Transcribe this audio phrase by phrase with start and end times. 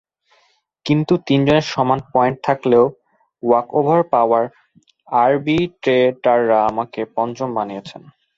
[0.85, 2.85] কিন্তু তিনজনের সমান পয়েন্ট থাকলেও
[3.43, 4.49] ওয়াকওভার পাওয়ায়
[5.07, 8.01] আরবিট্রেটাররা আমাকে পঞ্চম বানিয়েছেন।